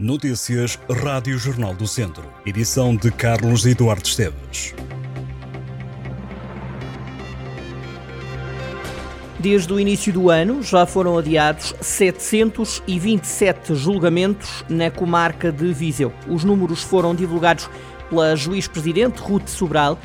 Notícias 0.00 0.78
Rádio 1.02 1.36
Jornal 1.36 1.74
do 1.74 1.84
Centro. 1.84 2.22
Edição 2.46 2.94
de 2.94 3.10
Carlos 3.10 3.66
Eduardo 3.66 4.06
Esteves. 4.06 4.72
Desde 9.40 9.72
o 9.72 9.80
início 9.80 10.12
do 10.12 10.30
ano 10.30 10.62
já 10.62 10.86
foram 10.86 11.18
adiados 11.18 11.74
727 11.80 13.74
julgamentos 13.74 14.64
na 14.68 14.88
comarca 14.88 15.50
de 15.50 15.72
Viseu. 15.72 16.12
Os 16.28 16.44
números 16.44 16.80
foram 16.80 17.12
divulgados 17.12 17.68
pela 18.08 18.36
juiz-presidente 18.36 19.20
Ruth 19.20 19.48
Sobral, 19.48 19.98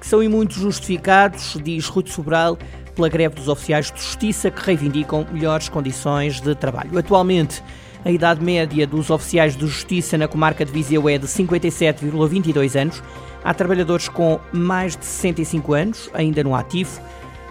que 0.00 0.06
são 0.06 0.22
em 0.22 0.28
muito 0.28 0.54
justificados, 0.54 1.58
diz 1.60 1.88
Ruth 1.88 2.10
Sobral, 2.10 2.56
pela 2.94 3.08
greve 3.08 3.34
dos 3.34 3.48
oficiais 3.48 3.90
de 3.90 4.00
justiça 4.00 4.48
que 4.48 4.64
reivindicam 4.64 5.26
melhores 5.32 5.68
condições 5.68 6.40
de 6.40 6.54
trabalho. 6.54 6.96
Atualmente, 6.96 7.60
a 8.04 8.10
idade 8.10 8.42
média 8.42 8.86
dos 8.86 9.10
oficiais 9.10 9.56
de 9.56 9.66
justiça 9.66 10.16
na 10.16 10.26
comarca 10.26 10.64
de 10.64 10.72
Viseu 10.72 11.08
é 11.08 11.18
de 11.18 11.26
57,22 11.26 12.80
anos. 12.80 13.02
Há 13.44 13.52
trabalhadores 13.52 14.08
com 14.08 14.40
mais 14.52 14.96
de 14.96 15.04
65 15.04 15.72
anos, 15.74 16.10
ainda 16.14 16.42
no 16.42 16.54
ativo. 16.54 17.00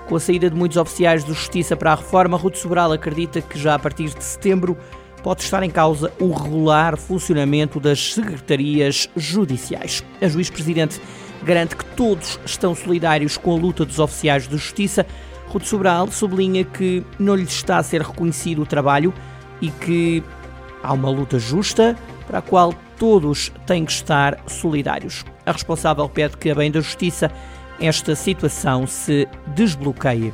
Com 0.08 0.16
a 0.16 0.20
saída 0.20 0.50
de 0.50 0.56
muitos 0.56 0.78
oficiais 0.78 1.24
de 1.24 1.34
justiça 1.34 1.76
para 1.76 1.92
a 1.92 1.96
reforma, 1.96 2.36
Ruth 2.36 2.56
Sobral 2.56 2.92
acredita 2.92 3.42
que 3.42 3.60
já 3.60 3.76
a 3.76 3.80
partir 3.80 4.10
de 4.10 4.24
setembro 4.24 4.76
pode 5.22 5.44
estar 5.44 5.62
em 5.62 5.70
causa 5.70 6.12
o 6.20 6.32
regular 6.32 6.98
funcionamento 6.98 7.80
das 7.80 8.14
secretarias 8.14 9.08
judiciais. 9.16 10.04
A 10.20 10.28
juiz-presidente 10.28 11.00
garante 11.44 11.76
que 11.76 11.86
todos 11.86 12.40
estão 12.46 12.74
solidários 12.74 13.38
com 13.38 13.56
a 13.56 13.60
luta 13.60 13.86
dos 13.86 14.00
oficiais 14.00 14.48
de 14.48 14.58
justiça. 14.58 15.06
Ruth 15.48 15.66
Sobral 15.66 16.12
sublinha 16.12 16.64
que 16.64 17.04
não 17.20 17.36
lhes 17.36 17.52
está 17.52 17.78
a 17.78 17.84
ser 17.84 18.02
reconhecido 18.02 18.62
o 18.64 18.66
trabalho 18.66 19.14
e 19.62 19.70
que 19.70 20.24
Há 20.82 20.94
uma 20.94 21.10
luta 21.10 21.38
justa 21.40 21.98
para 22.28 22.40
a 22.40 22.42
qual 22.42 22.74
todos 22.98 23.52
têm 23.66 23.86
que 23.86 23.92
estar 23.92 24.38
solidários. 24.48 25.26
A 25.46 25.52
responsável 25.52 26.08
pede 26.08 26.38
que, 26.38 26.50
a 26.50 26.56
bem 26.56 26.72
da 26.72 26.80
justiça, 26.80 27.32
esta 27.80 28.16
situação 28.16 28.86
se 28.86 29.28
desbloqueie. 29.48 30.34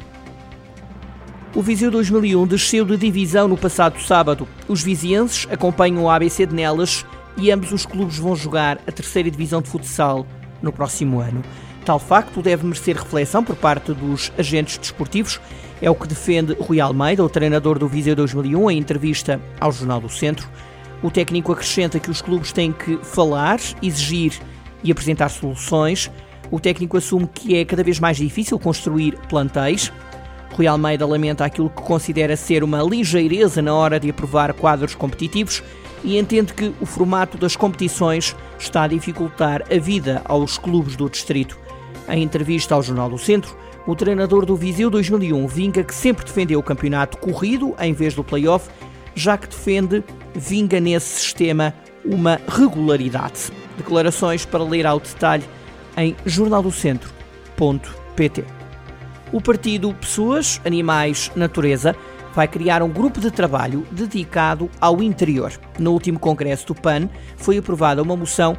O 1.56 1.62
Viseu 1.62 1.90
2001 1.90 2.48
desceu 2.48 2.84
de 2.84 2.98
divisão 2.98 3.48
no 3.48 3.56
passado 3.56 4.00
sábado. 4.02 4.46
Os 4.68 4.84
vizienses 4.84 5.48
acompanham 5.50 6.04
o 6.04 6.10
ABC 6.10 6.46
de 6.46 6.54
Nelas 6.54 7.06
e 7.38 7.50
ambos 7.50 7.72
os 7.72 7.86
clubes 7.86 8.18
vão 8.18 8.36
jogar 8.36 8.78
a 8.86 8.92
terceira 8.92 9.32
divisão 9.32 9.62
de 9.62 9.70
futsal 9.70 10.26
no 10.62 10.74
próximo 10.74 11.20
ano. 11.20 11.42
Tal 11.86 12.00
facto 12.00 12.42
deve 12.42 12.66
merecer 12.66 12.98
reflexão 12.98 13.44
por 13.44 13.56
parte 13.56 13.94
dos 13.94 14.32
agentes 14.40 14.78
desportivos 14.80 15.40
é 15.80 15.90
o 15.90 15.94
que 15.94 16.08
defende 16.08 16.58
Rui 16.60 16.80
Almeida, 16.80 17.24
o 17.24 17.30
treinador 17.30 17.78
do 17.78 17.88
Viseu 17.88 18.16
2001, 18.16 18.72
em 18.72 18.78
entrevista 18.80 19.40
ao 19.60 19.72
Jornal 19.72 20.02
do 20.02 20.10
Centro. 20.10 20.50
O 21.04 21.12
técnico 21.12 21.52
acrescenta 21.52 22.00
que 22.00 22.10
os 22.10 22.24
clubes 22.24 22.52
têm 22.52 22.72
que 22.72 22.98
falar, 23.04 23.60
exigir 23.84 24.34
e 24.84 24.92
apresentar 24.92 25.30
soluções. 25.30 26.10
O 26.50 26.60
técnico 26.60 26.98
assume 26.98 27.28
que 27.28 27.56
é 27.56 27.66
cada 27.66 27.84
vez 27.84 28.00
mais 28.00 28.18
difícil 28.18 28.58
construir 28.58 29.16
plantéis. 29.30 29.94
Rui 30.54 30.66
Almeida 30.66 31.06
lamenta 31.06 31.46
aquilo 31.46 31.70
que 31.70 31.84
considera 31.84 32.36
ser 32.36 32.64
uma 32.64 32.82
ligeireza 32.82 33.62
na 33.62 33.76
hora 33.76 34.00
de 34.00 34.10
aprovar 34.10 34.54
quadros 34.54 34.96
competitivos 34.96 35.62
e 36.04 36.18
entende 36.18 36.54
que 36.54 36.74
o 36.80 36.86
formato 36.86 37.38
das 37.38 37.56
competições 37.56 38.36
está 38.58 38.84
a 38.84 38.88
dificultar 38.88 39.64
a 39.72 39.78
vida 39.78 40.22
aos 40.26 40.58
clubes 40.58 40.96
do 40.96 41.10
distrito. 41.10 41.65
Em 42.08 42.22
entrevista 42.22 42.76
ao 42.76 42.84
Jornal 42.84 43.10
do 43.10 43.18
Centro, 43.18 43.56
o 43.88 43.96
treinador 43.96 44.46
do 44.46 44.56
Viseu 44.56 44.90
2001 44.90 45.48
vinga 45.48 45.84
que 45.84 45.94
sempre 45.94 46.24
defendeu 46.24 46.60
o 46.60 46.64
campeonato 46.64 47.18
corrido 47.18 47.76
em 47.80 47.94
vez 47.94 48.14
do 48.14 48.24
play-off, 48.24 48.70
já 49.16 49.38
que 49.38 49.48
defende, 49.48 50.04
vinga 50.34 50.80
nesse 50.80 51.20
sistema 51.20 51.74
uma 52.04 52.40
regularidade. 52.48 53.52
Declarações 53.78 54.46
para 54.46 54.64
ler 54.64 54.86
ao 54.86 55.00
detalhe 55.00 55.44
em 55.98 56.16
jornaldocentro.pt. 56.26 58.46
O 59.32 59.42
partido 59.42 59.94
Pessoas, 59.94 60.62
Animais, 60.64 61.32
Natureza 61.36 61.96
vai 62.36 62.48
criar 62.48 62.84
um 62.84 62.90
grupo 62.90 63.20
de 63.20 63.32
trabalho 63.32 63.88
dedicado 63.92 64.70
ao 64.80 65.02
interior. 65.02 65.52
No 65.80 65.94
último 65.94 66.20
congresso 66.20 66.68
do 66.68 66.76
PAN 66.76 67.10
foi 67.38 67.58
aprovada 67.58 68.04
uma 68.04 68.16
moção 68.16 68.56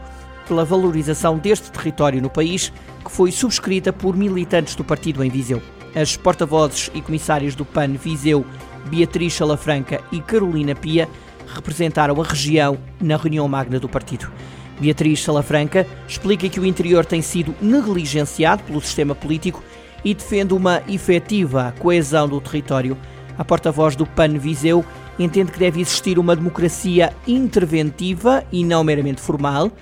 pela 0.47 0.65
valorização 0.65 1.39
deste 1.39 1.71
território 1.71 2.23
no 2.23 2.31
país, 2.31 2.73
que 3.05 3.11
foi 3.11 3.31
subscrita 3.31 3.93
por 3.93 4.17
militantes 4.17 4.75
do 4.75 4.85
partido 4.85 5.23
em 5.23 5.29
Viseu. 5.29 5.61
As 5.95 6.17
porta-vozes 6.17 6.91
e 6.95 7.01
comissárias 7.01 7.55
do 7.55 7.65
PAN 7.65 7.93
Viseu, 7.95 8.45
Beatriz 8.87 9.35
Salafranca 9.35 10.01
e 10.13 10.21
Carolina 10.21 10.75
Pia, 10.75 11.09
representaram 11.47 12.21
a 12.21 12.25
região 12.25 12.79
na 13.01 13.17
reunião 13.17 13.49
magna 13.49 13.81
do 13.81 13.89
partido. 13.89 14.31
Beatriz 14.79 15.23
Salafranca 15.23 15.87
explica 16.07 16.49
que 16.49 16.61
o 16.61 16.67
interior 16.67 17.05
tem 17.05 17.23
sido 17.23 17.55
negligenciado 17.63 18.63
pelo 18.65 18.81
sistema 18.81 19.15
político 19.15 19.63
e 20.05 20.15
defende 20.15 20.53
uma 20.53 20.83
efetiva 20.89 21.75
coesão 21.79 22.29
do 22.29 22.41
território. 22.41 22.97
A 23.39 23.45
porta-voz 23.45 23.97
do 23.97 24.07
PAN 24.07 24.39
Viseu 24.39 24.85
entende 25.19 25.51
que 25.51 25.59
deve 25.59 25.81
existir 25.81 26.19
uma 26.19 26.37
democracia 26.37 27.13
interventiva 27.27 28.45
e 28.53 28.65
não 28.65 28.85
meramente 28.85 29.21
formal, 29.21 29.73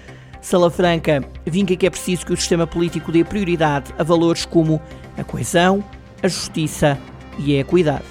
Salafranca 0.45 1.25
vinca 1.47 1.75
que 1.75 1.87
é 1.87 1.91
preciso 1.91 2.27
que 2.27 2.33
o 2.35 2.37
sistema 2.37 2.67
político 2.67 3.11
dê 3.11 3.25
prioridade 3.25 3.95
a 3.99 4.03
valores 4.03 4.45
como 4.45 4.79
a 5.17 5.25
coesão, 5.25 5.83
a 6.23 6.29
justiça 6.29 6.99
e 7.39 7.57
a 7.57 7.61
equidade. 7.61 8.05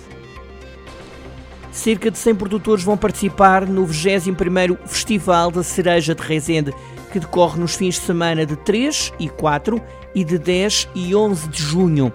Cerca 1.71 2.09
de 2.09 2.17
100 2.17 2.33
produtores 2.33 2.83
vão 2.83 2.97
participar 2.97 3.67
no 3.67 3.85
21º 3.85 4.79
Festival 4.87 5.51
da 5.51 5.61
Cereja 5.61 6.15
de 6.15 6.23
Rezende, 6.23 6.73
que 7.11 7.19
decorre 7.19 7.59
nos 7.59 7.75
fins 7.75 7.95
de 7.95 8.01
semana 8.01 8.47
de 8.47 8.55
3 8.55 9.13
e 9.19 9.29
4 9.29 9.79
e 10.15 10.23
de 10.23 10.39
10 10.39 10.89
e 10.95 11.15
11 11.15 11.47
de 11.49 11.61
junho. 11.61 12.11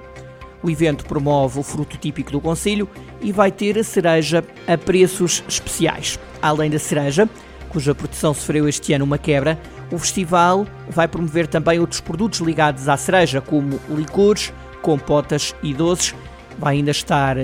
O 0.65 0.69
evento 0.69 1.05
promove 1.05 1.61
o 1.61 1.63
fruto 1.63 1.97
típico 1.97 2.33
do 2.33 2.41
Conselho 2.41 2.89
e 3.21 3.31
vai 3.31 3.53
ter 3.53 3.79
a 3.79 3.85
cereja 3.85 4.45
a 4.67 4.77
preços 4.77 5.45
especiais. 5.47 6.19
Além 6.43 6.69
da 6.69 6.79
cereja, 6.81 7.29
cuja 7.69 7.95
produção 7.95 8.35
sofreu 8.35 8.69
este 8.69 8.93
ano 8.93 9.05
uma 9.05 9.19
quebra, 9.19 9.57
o 9.91 9.99
festival 9.99 10.67
vai 10.89 11.09
promover 11.09 11.47
também 11.47 11.79
outros 11.79 12.01
produtos 12.01 12.41
ligados 12.41 12.89
à 12.89 12.97
cereja, 12.97 13.41
como 13.41 13.81
licores, 13.89 14.53
compotas 14.83 15.55
e 15.63 15.73
doces. 15.73 16.15
Vai 16.59 16.77
ainda 16.77 16.91
estar 16.91 17.37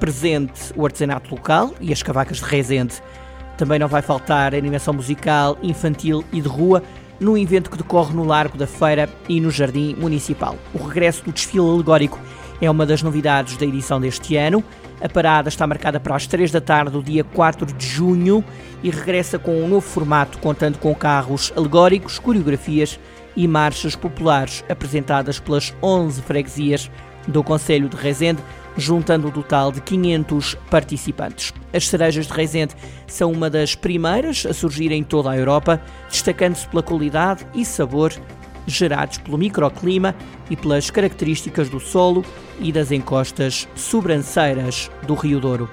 presente 0.00 0.72
o 0.76 0.84
artesanato 0.84 1.30
local 1.30 1.74
e 1.80 1.92
as 1.92 2.02
cavacas 2.02 2.38
de 2.38 2.44
Rezende. 2.44 2.94
Também 3.56 3.78
não 3.78 3.88
vai 3.88 4.02
faltar 4.02 4.54
animação 4.54 4.92
musical, 4.94 5.56
infantil 5.62 6.24
e 6.32 6.40
de 6.40 6.48
rua 6.48 6.82
num 7.20 7.36
evento 7.36 7.70
que 7.70 7.78
decorre 7.78 8.12
no 8.12 8.24
Largo 8.24 8.58
da 8.58 8.66
Feira 8.66 9.08
e 9.28 9.40
no 9.40 9.50
Jardim 9.50 9.94
Municipal. 9.94 10.56
O 10.74 10.84
regresso 10.84 11.24
do 11.24 11.32
desfile 11.32 11.68
alegórico 11.68 12.18
é 12.60 12.70
uma 12.70 12.86
das 12.86 13.02
novidades 13.02 13.56
da 13.56 13.66
edição 13.66 14.00
deste 14.00 14.36
ano. 14.36 14.62
A 15.00 15.08
parada 15.08 15.48
está 15.48 15.66
marcada 15.66 16.00
para 16.00 16.14
as 16.14 16.26
3 16.26 16.50
da 16.50 16.60
tarde 16.60 16.92
do 16.92 17.02
dia 17.02 17.24
4 17.24 17.66
de 17.66 17.86
junho 17.86 18.44
e 18.82 18.90
regressa 18.90 19.38
com 19.38 19.62
um 19.62 19.68
novo 19.68 19.86
formato, 19.86 20.38
contando 20.38 20.78
com 20.78 20.94
carros 20.94 21.52
alegóricos, 21.56 22.18
coreografias 22.18 22.98
e 23.36 23.48
marchas 23.48 23.96
populares 23.96 24.64
apresentadas 24.68 25.38
pelas 25.40 25.74
11 25.82 26.22
freguesias 26.22 26.90
do 27.26 27.42
Conselho 27.42 27.88
de 27.88 27.96
Rezende, 27.96 28.42
juntando 28.76 29.26
o 29.26 29.30
um 29.30 29.32
total 29.32 29.72
de 29.72 29.80
500 29.80 30.56
participantes. 30.70 31.52
As 31.72 31.88
cerejas 31.88 32.26
de 32.26 32.32
Rezende 32.32 32.74
são 33.06 33.32
uma 33.32 33.48
das 33.48 33.74
primeiras 33.74 34.46
a 34.46 34.52
surgir 34.52 34.92
em 34.92 35.02
toda 35.02 35.30
a 35.30 35.36
Europa, 35.36 35.80
destacando-se 36.08 36.68
pela 36.68 36.82
qualidade 36.82 37.46
e 37.54 37.64
sabor 37.64 38.12
gerados 38.66 39.18
pelo 39.18 39.38
microclima 39.38 40.14
e 40.50 40.56
pelas 40.56 40.90
características 40.90 41.68
do 41.68 41.80
solo 41.80 42.24
e 42.58 42.72
das 42.72 42.90
encostas 42.92 43.68
sobranceiras 43.74 44.90
do 45.06 45.14
Rio 45.14 45.40
Douro. 45.40 45.68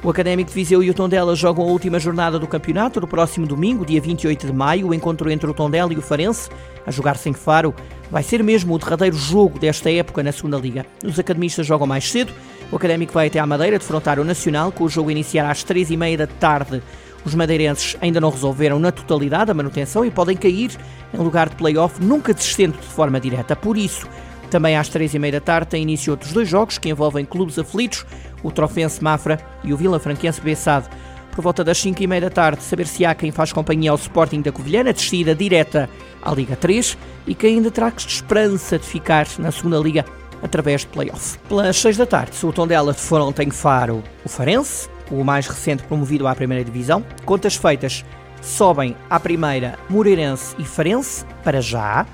O 0.00 0.10
Académico 0.10 0.48
de 0.48 0.54
Viseu 0.54 0.80
e 0.80 0.88
o 0.88 0.94
Tondela 0.94 1.34
jogam 1.34 1.64
a 1.64 1.72
última 1.72 1.98
jornada 1.98 2.38
do 2.38 2.46
campeonato 2.46 3.00
no 3.00 3.08
próximo 3.08 3.44
domingo, 3.48 3.84
dia 3.84 4.00
28 4.00 4.46
de 4.46 4.52
maio. 4.52 4.86
O 4.86 4.94
encontro 4.94 5.28
entre 5.28 5.50
o 5.50 5.54
Tondela 5.54 5.92
e 5.92 5.96
o 5.96 6.02
Farense, 6.02 6.48
a 6.86 6.90
jogar 6.92 7.16
sem 7.16 7.32
faro, 7.32 7.74
vai 8.08 8.22
ser 8.22 8.40
mesmo 8.44 8.74
o 8.74 8.78
derradeiro 8.78 9.16
jogo 9.16 9.58
desta 9.58 9.90
época 9.90 10.22
na 10.22 10.30
segunda 10.30 10.56
Liga. 10.56 10.86
Os 11.04 11.18
academistas 11.18 11.66
jogam 11.66 11.84
mais 11.84 12.08
cedo. 12.08 12.32
O 12.70 12.76
Académico 12.76 13.12
vai 13.12 13.26
até 13.26 13.40
à 13.40 13.46
Madeira 13.46 13.76
defrontar 13.76 14.20
o 14.20 14.24
Nacional, 14.24 14.70
com 14.70 14.84
o 14.84 14.88
jogo 14.88 15.10
iniciar 15.10 15.50
às 15.50 15.64
três 15.64 15.90
e 15.90 15.96
meia 15.96 16.16
da 16.16 16.28
tarde. 16.28 16.80
Os 17.24 17.34
madeirenses 17.34 17.96
ainda 18.00 18.20
não 18.20 18.30
resolveram 18.30 18.78
na 18.78 18.92
totalidade 18.92 19.50
a 19.50 19.54
manutenção 19.54 20.04
e 20.04 20.10
podem 20.10 20.36
cair 20.36 20.70
em 21.12 21.18
lugar 21.18 21.48
de 21.48 21.56
play-off, 21.56 22.02
nunca 22.02 22.32
descendo 22.32 22.78
de 22.78 22.86
forma 22.86 23.20
direta. 23.20 23.56
Por 23.56 23.76
isso, 23.76 24.08
também 24.50 24.76
às 24.76 24.88
três 24.88 25.12
e 25.14 25.18
meia 25.18 25.32
da 25.32 25.40
tarde 25.40 25.68
tem 25.68 25.82
início 25.82 26.12
outros 26.12 26.32
dois 26.32 26.48
jogos 26.48 26.78
que 26.78 26.88
envolvem 26.88 27.24
clubes 27.24 27.58
aflitos, 27.58 28.06
o 28.42 28.50
Trofense 28.50 29.02
Mafra 29.02 29.38
e 29.62 29.72
o 29.72 29.76
Vila 29.76 29.98
Franquense 29.98 30.40
Bessade. 30.40 30.88
Por 31.32 31.42
volta 31.42 31.62
das 31.62 31.78
5 31.78 32.02
e 32.02 32.06
meia 32.06 32.22
da 32.22 32.30
tarde, 32.30 32.62
saber 32.64 32.86
se 32.86 33.04
há 33.04 33.14
quem 33.14 33.30
faz 33.30 33.52
companhia 33.52 33.92
ao 33.92 33.96
Sporting 33.96 34.40
da 34.40 34.50
Covilhana, 34.50 34.92
descida 34.92 35.34
direta 35.36 35.88
à 36.20 36.32
Liga 36.32 36.56
3 36.56 36.98
e 37.28 37.34
quem 37.34 37.56
ainda 37.56 37.70
traz 37.70 37.94
esperança 38.04 38.78
de 38.78 38.84
ficar 38.84 39.26
na 39.38 39.52
segunda 39.52 39.78
Liga 39.78 40.04
através 40.42 40.80
de 40.80 40.88
play-off. 40.88 41.38
Pelas 41.48 41.76
6 41.76 41.96
da 41.96 42.06
tarde, 42.06 42.32
o 42.44 42.52
Tondela 42.52 42.92
de 42.92 43.00
Faro 43.00 43.32
tem 43.32 43.50
Faro 43.50 44.02
o 44.24 44.28
Farense, 44.28 44.88
o 45.10 45.24
mais 45.24 45.46
recente 45.46 45.82
promovido 45.82 46.26
à 46.26 46.34
primeira 46.34 46.64
divisão. 46.64 47.04
Contas 47.24 47.56
feitas 47.56 48.04
Sobem 48.40 48.96
à 49.10 49.18
primeira 49.18 49.78
Moreirense 49.88 50.54
e 50.58 50.64
Farense, 50.64 51.24
para 51.42 51.60
já, 51.60 52.06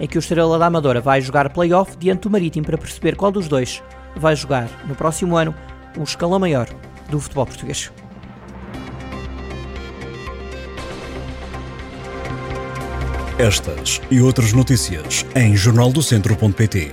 em 0.00 0.06
que 0.06 0.18
o 0.18 0.20
Estrela 0.20 0.58
da 0.58 0.66
Amadora 0.66 1.00
vai 1.00 1.20
jogar 1.20 1.50
play-off 1.50 1.96
diante 1.96 2.22
do 2.22 2.30
Marítimo 2.30 2.66
para 2.66 2.78
perceber 2.78 3.16
qual 3.16 3.30
dos 3.30 3.48
dois 3.48 3.82
vai 4.16 4.34
jogar 4.34 4.68
no 4.86 4.94
próximo 4.94 5.36
ano 5.36 5.54
um 5.96 6.02
escalão 6.02 6.38
maior 6.38 6.68
do 7.08 7.20
futebol 7.20 7.46
português. 7.46 7.90
Estas 13.38 14.00
e 14.10 14.20
outras 14.20 14.52
notícias 14.52 15.24
em 15.36 15.56
jornaldocentro.pt. 15.56 16.92